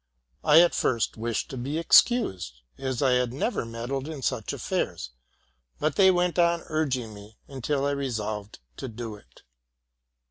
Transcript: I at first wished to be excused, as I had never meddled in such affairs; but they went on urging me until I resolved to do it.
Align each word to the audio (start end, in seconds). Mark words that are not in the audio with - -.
I 0.43 0.61
at 0.61 0.73
first 0.73 1.15
wished 1.15 1.51
to 1.51 1.57
be 1.57 1.77
excused, 1.77 2.61
as 2.75 3.03
I 3.03 3.11
had 3.11 3.31
never 3.31 3.65
meddled 3.67 4.07
in 4.07 4.23
such 4.23 4.51
affairs; 4.51 5.11
but 5.77 5.95
they 5.95 6.09
went 6.09 6.39
on 6.39 6.63
urging 6.69 7.13
me 7.13 7.37
until 7.47 7.85
I 7.85 7.91
resolved 7.91 8.57
to 8.77 8.87
do 8.87 9.13
it. 9.13 9.43